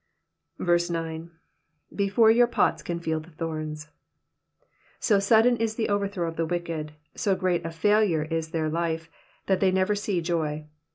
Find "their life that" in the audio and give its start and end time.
8.49-9.59